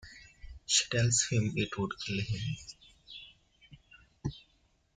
[0.65, 2.41] She tells him it would kill him.